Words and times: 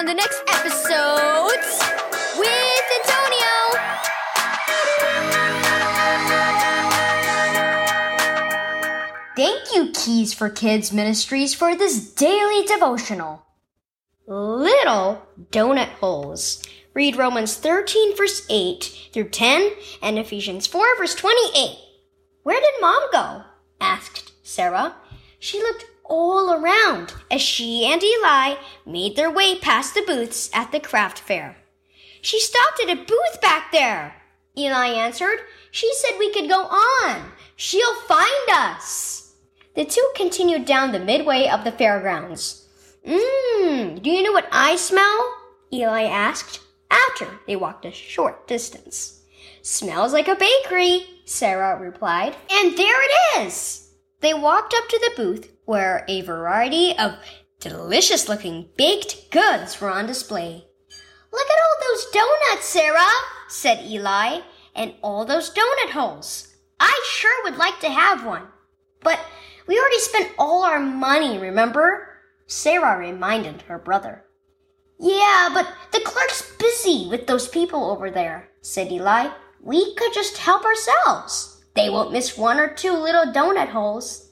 on 0.00 0.06
the 0.06 0.14
next 0.14 0.42
episode 0.48 1.60
with 2.38 2.84
Antonio. 3.00 3.52
Thank 9.36 9.74
you, 9.74 9.92
Keys 9.92 10.32
for 10.32 10.48
Kids 10.48 10.90
Ministries, 10.90 11.52
for 11.52 11.76
this 11.76 12.14
daily 12.14 12.64
devotional. 12.64 13.44
Little 14.26 15.20
donut 15.50 15.90
holes. 16.00 16.62
Read 16.94 17.16
Romans 17.16 17.56
13, 17.56 18.16
verse 18.16 18.46
8 18.48 19.10
through 19.12 19.28
10, 19.28 19.70
and 20.00 20.18
Ephesians 20.18 20.66
4, 20.66 20.96
verse 20.96 21.14
28. 21.14 21.76
Where 22.42 22.58
did 22.58 22.80
Mom 22.80 23.02
go? 23.12 23.42
asked 23.82 24.32
Sarah. 24.42 24.94
She 25.38 25.58
looked 25.58 25.84
all 26.10 26.52
around 26.52 27.14
as 27.30 27.40
she 27.40 27.86
and 27.86 28.02
Eli 28.02 28.56
made 28.84 29.16
their 29.16 29.30
way 29.30 29.58
past 29.58 29.94
the 29.94 30.02
booths 30.06 30.50
at 30.52 30.72
the 30.72 30.80
craft 30.80 31.20
fair. 31.20 31.56
She 32.20 32.40
stopped 32.40 32.82
at 32.82 32.90
a 32.90 33.04
booth 33.04 33.40
back 33.40 33.72
there, 33.72 34.16
Eli 34.58 34.88
answered. 34.88 35.38
She 35.70 35.90
said 35.94 36.18
we 36.18 36.32
could 36.32 36.48
go 36.48 36.64
on. 36.64 37.32
She'll 37.56 38.00
find 38.02 38.50
us. 38.50 39.34
The 39.74 39.84
two 39.84 40.06
continued 40.16 40.64
down 40.64 40.92
the 40.92 40.98
midway 40.98 41.48
of 41.48 41.62
the 41.64 41.72
fairgrounds. 41.72 42.66
Mmm, 43.06 44.02
do 44.02 44.10
you 44.10 44.22
know 44.22 44.32
what 44.32 44.48
I 44.50 44.76
smell? 44.76 45.36
Eli 45.72 46.02
asked 46.02 46.60
after 46.90 47.28
they 47.46 47.54
walked 47.54 47.84
a 47.86 47.92
short 47.92 48.48
distance. 48.48 49.22
Smells 49.62 50.12
like 50.12 50.26
a 50.26 50.34
bakery, 50.34 51.06
Sarah 51.24 51.78
replied. 51.78 52.34
And 52.50 52.76
there 52.76 53.02
it 53.02 53.46
is! 53.46 53.89
They 54.20 54.34
walked 54.34 54.74
up 54.74 54.88
to 54.88 54.98
the 54.98 55.12
booth 55.16 55.50
where 55.64 56.04
a 56.08 56.20
variety 56.20 56.96
of 56.98 57.14
delicious 57.58 58.28
looking 58.28 58.68
baked 58.76 59.30
goods 59.30 59.80
were 59.80 59.90
on 59.90 60.06
display. 60.06 60.64
Look 61.32 61.46
at 61.48 61.58
all 61.62 61.76
those 61.88 62.06
donuts, 62.12 62.66
Sarah, 62.66 63.06
said 63.48 63.84
Eli, 63.84 64.40
and 64.74 64.94
all 65.02 65.24
those 65.24 65.50
donut 65.54 65.90
holes. 65.92 66.54
I 66.78 67.00
sure 67.06 67.44
would 67.44 67.56
like 67.56 67.80
to 67.80 67.90
have 67.90 68.24
one. 68.24 68.48
But 69.02 69.20
we 69.66 69.78
already 69.78 70.00
spent 70.00 70.32
all 70.38 70.64
our 70.64 70.80
money, 70.80 71.38
remember? 71.38 72.08
Sarah 72.46 72.98
reminded 72.98 73.62
her 73.62 73.78
brother. 73.78 74.24
Yeah, 74.98 75.48
but 75.54 75.66
the 75.92 76.00
clerk's 76.00 76.54
busy 76.56 77.06
with 77.08 77.26
those 77.26 77.48
people 77.48 77.90
over 77.90 78.10
there, 78.10 78.50
said 78.60 78.90
Eli. 78.92 79.30
We 79.62 79.94
could 79.94 80.12
just 80.12 80.38
help 80.38 80.64
ourselves. 80.64 81.59
They 81.80 81.88
won't 81.88 82.12
miss 82.12 82.36
one 82.36 82.58
or 82.60 82.68
two 82.68 82.92
little 82.92 83.32
donut 83.32 83.68
holes. 83.68 84.28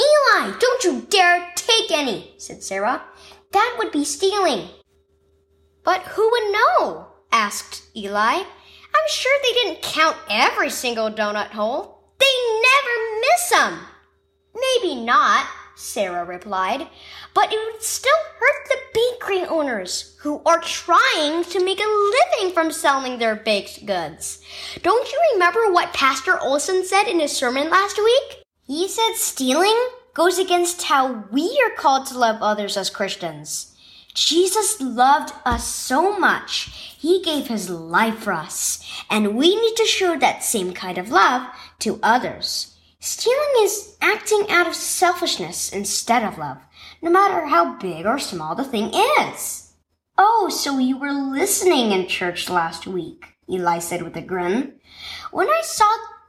Eli, 0.00 0.56
don't 0.60 0.84
you 0.84 1.00
dare 1.10 1.52
take 1.56 1.90
any, 1.90 2.34
said 2.38 2.62
Sarah. 2.62 3.02
That 3.50 3.74
would 3.78 3.90
be 3.90 4.04
stealing. 4.04 4.68
But 5.82 6.02
who 6.02 6.30
would 6.30 6.52
know? 6.52 7.08
asked 7.32 7.82
Eli. 7.96 8.44
I'm 8.94 9.08
sure 9.08 9.38
they 9.42 9.52
didn't 9.54 9.82
count 9.82 10.16
every 10.30 10.70
single 10.70 11.10
donut 11.10 11.48
hole. 11.48 12.14
They 12.20 12.34
never 12.62 13.20
miss 13.20 13.52
'em. 13.52 13.80
Maybe 14.54 14.94
not, 14.94 15.48
Sarah 15.76 16.24
replied, 16.24 16.88
but 17.34 17.52
it 17.52 17.58
would 17.72 17.82
still 17.82 18.12
hurt 18.38 18.68
the 18.68 18.78
bakery 18.94 19.44
owners 19.46 20.16
who 20.20 20.40
are 20.46 20.60
trying 20.60 21.44
to 21.44 21.64
make 21.64 21.80
a 21.80 22.10
living 22.40 22.54
from 22.54 22.70
selling 22.70 23.18
their 23.18 23.34
baked 23.34 23.84
goods. 23.86 24.40
Don't 24.82 25.10
you 25.10 25.20
remember 25.32 25.72
what 25.72 25.92
Pastor 25.92 26.38
Olson 26.38 26.84
said 26.84 27.04
in 27.04 27.20
his 27.20 27.36
sermon 27.36 27.70
last 27.70 27.98
week? 27.98 28.42
He 28.66 28.88
said 28.88 29.14
stealing 29.14 29.88
goes 30.14 30.38
against 30.38 30.84
how 30.84 31.24
we 31.30 31.60
are 31.66 31.76
called 31.76 32.06
to 32.06 32.18
love 32.18 32.40
others 32.40 32.76
as 32.76 32.88
Christians. 32.88 33.74
Jesus 34.14 34.80
loved 34.80 35.34
us 35.44 35.66
so 35.66 36.16
much, 36.16 36.96
he 36.98 37.20
gave 37.20 37.48
his 37.48 37.68
life 37.68 38.20
for 38.20 38.32
us, 38.32 38.78
and 39.10 39.36
we 39.36 39.56
need 39.56 39.74
to 39.74 39.84
show 39.84 40.16
that 40.16 40.44
same 40.44 40.72
kind 40.72 40.98
of 40.98 41.10
love 41.10 41.48
to 41.80 41.98
others. 42.00 42.73
Stealing 43.04 43.52
is 43.58 43.98
acting 44.00 44.46
out 44.48 44.66
of 44.66 44.74
selfishness 44.74 45.70
instead 45.70 46.24
of 46.24 46.38
love, 46.38 46.56
no 47.02 47.10
matter 47.10 47.44
how 47.48 47.76
big 47.76 48.06
or 48.06 48.18
small 48.18 48.54
the 48.54 48.64
thing 48.64 48.90
is. 49.20 49.74
Oh, 50.16 50.48
so 50.48 50.78
you 50.78 50.96
were 50.96 51.12
listening 51.12 51.92
in 51.92 52.08
church 52.08 52.48
last 52.48 52.86
week, 52.86 53.26
Eli 53.46 53.78
said 53.80 54.00
with 54.00 54.16
a 54.16 54.22
grin. 54.22 54.80
When 55.32 55.48
I 55.48 55.60
saw 55.62 55.84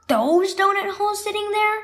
those 0.06 0.54
donut 0.54 0.90
holes 0.90 1.24
sitting 1.24 1.50
there, 1.50 1.78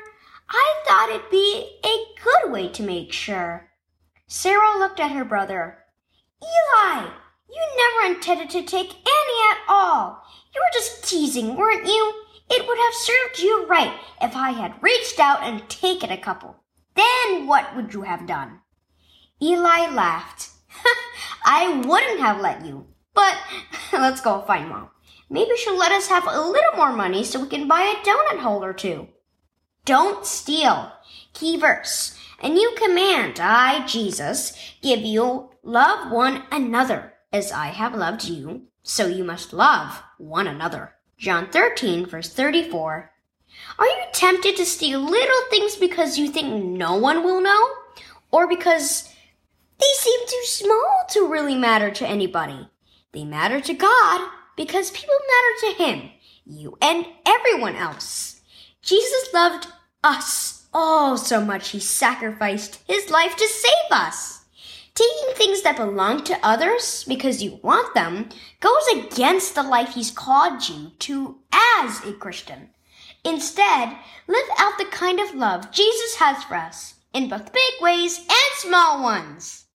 I 0.47 0.83
thought 0.85 1.09
it'd 1.09 1.31
be 1.31 1.79
a 1.83 2.05
good 2.23 2.51
way 2.51 2.67
to 2.69 2.83
make 2.83 3.11
sure. 3.11 3.71
Sarah 4.27 4.77
looked 4.77 4.99
at 4.99 5.13
her 5.13 5.25
brother. 5.25 5.79
Eli, 6.43 7.07
you 7.49 7.61
never 7.77 8.13
intended 8.13 8.51
to 8.51 8.61
take 8.61 8.91
any 8.91 9.37
at 9.49 9.57
all. 9.67 10.21
You 10.53 10.61
were 10.61 10.71
just 10.71 11.09
teasing, 11.09 11.55
weren't 11.55 11.87
you? 11.87 12.13
It 12.55 12.67
would 12.67 12.77
have 12.77 12.93
served 12.93 13.39
you 13.39 13.65
right 13.65 13.99
if 14.21 14.35
I 14.35 14.51
had 14.51 14.83
reached 14.83 15.19
out 15.19 15.41
and 15.41 15.67
taken 15.67 16.11
a 16.11 16.21
couple. 16.21 16.55
Then 16.93 17.47
what 17.47 17.75
would 17.75 17.95
you 17.95 18.03
have 18.03 18.27
done? 18.27 18.59
Eli 19.41 19.91
laughed. 19.91 20.51
I 21.45 21.81
wouldn't 21.83 22.19
have 22.19 22.39
let 22.41 22.63
you. 22.63 22.85
But 23.15 23.37
let's 23.91 24.21
go 24.21 24.41
find 24.41 24.69
mom. 24.69 24.89
Maybe 25.31 25.57
she'll 25.57 25.79
let 25.79 25.91
us 25.91 26.09
have 26.09 26.27
a 26.27 26.41
little 26.41 26.77
more 26.77 26.93
money 26.93 27.23
so 27.23 27.41
we 27.41 27.49
can 27.49 27.67
buy 27.67 27.81
a 27.81 28.05
donut 28.07 28.43
hole 28.43 28.63
or 28.63 28.73
two. 28.73 29.07
Don't 29.83 30.23
steal. 30.23 30.91
Key 31.33 31.57
verse. 31.57 32.15
A 32.39 32.49
new 32.49 32.71
command 32.77 33.39
I, 33.39 33.83
Jesus, 33.87 34.53
give 34.83 34.99
you 34.99 35.49
love 35.63 36.11
one 36.11 36.43
another 36.51 37.13
as 37.31 37.51
I 37.51 37.69
have 37.69 37.95
loved 37.95 38.25
you, 38.25 38.67
so 38.83 39.07
you 39.07 39.23
must 39.23 39.53
love 39.53 40.03
one 40.19 40.45
another. 40.45 40.93
John 41.23 41.47
13, 41.47 42.05
verse 42.05 42.27
34. 42.33 43.09
Are 43.79 43.85
you 43.85 44.03
tempted 44.11 44.57
to 44.57 44.65
steal 44.65 44.99
little 44.99 45.41
things 45.49 45.77
because 45.77 46.17
you 46.17 46.27
think 46.27 46.65
no 46.65 46.95
one 46.95 47.23
will 47.23 47.39
know? 47.39 47.69
Or 48.29 48.45
because 48.45 49.09
they 49.79 49.85
seem 49.93 50.19
too 50.27 50.41
small 50.43 51.05
to 51.11 51.31
really 51.31 51.55
matter 51.55 51.91
to 51.91 52.05
anybody? 52.05 52.67
They 53.13 53.23
matter 53.23 53.61
to 53.61 53.73
God 53.73 54.29
because 54.57 54.91
people 54.91 55.15
matter 55.15 55.77
to 55.77 55.83
Him, 55.85 56.09
you 56.45 56.77
and 56.81 57.05
everyone 57.25 57.77
else. 57.77 58.41
Jesus 58.81 59.33
loved 59.33 59.67
us 60.03 60.67
oh 60.73 61.15
so 61.15 61.39
much 61.39 61.69
He 61.69 61.79
sacrificed 61.79 62.81
His 62.85 63.09
life 63.09 63.37
to 63.37 63.47
save 63.47 63.91
us. 63.91 64.42
Taking 64.95 65.35
things 65.35 65.63
that 65.63 65.75
belong 65.75 66.23
to 66.25 66.37
others 66.45 67.03
because 67.07 67.41
you 67.41 67.59
want 67.63 67.95
them 67.95 68.29
goes 68.59 68.87
against 68.93 69.55
the 69.55 69.63
life 69.63 69.95
He's 69.95 70.11
called 70.11 70.69
you 70.69 70.91
to 70.99 71.39
as 71.51 72.05
a 72.05 72.13
Christian. 72.13 72.69
Instead, 73.25 73.97
live 74.27 74.49
out 74.59 74.77
the 74.77 74.85
kind 74.85 75.19
of 75.19 75.33
love 75.33 75.71
Jesus 75.71 76.15
has 76.15 76.43
for 76.43 76.55
us 76.55 76.95
in 77.13 77.27
both 77.27 77.53
big 77.53 77.73
ways 77.81 78.19
and 78.19 78.53
small 78.57 79.01
ones. 79.01 79.65